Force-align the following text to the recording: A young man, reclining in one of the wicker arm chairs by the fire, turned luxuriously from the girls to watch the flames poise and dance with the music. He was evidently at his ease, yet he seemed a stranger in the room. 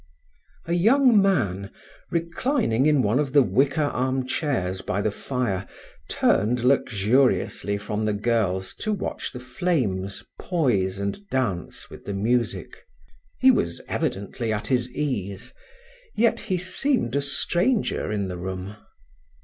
A 0.65 0.73
young 0.73 1.21
man, 1.21 1.69
reclining 2.09 2.87
in 2.87 3.03
one 3.03 3.19
of 3.19 3.33
the 3.33 3.43
wicker 3.43 3.83
arm 3.83 4.25
chairs 4.25 4.81
by 4.81 4.99
the 4.99 5.11
fire, 5.11 5.67
turned 6.09 6.63
luxuriously 6.63 7.77
from 7.77 8.05
the 8.05 8.13
girls 8.13 8.73
to 8.79 8.91
watch 8.93 9.31
the 9.31 9.39
flames 9.39 10.23
poise 10.39 10.97
and 10.97 11.27
dance 11.29 11.91
with 11.91 12.05
the 12.05 12.15
music. 12.15 12.77
He 13.37 13.51
was 13.51 13.79
evidently 13.87 14.51
at 14.51 14.65
his 14.65 14.91
ease, 14.91 15.53
yet 16.15 16.39
he 16.39 16.57
seemed 16.57 17.15
a 17.15 17.21
stranger 17.21 18.11
in 18.11 18.27
the 18.27 18.37
room. 18.39 18.77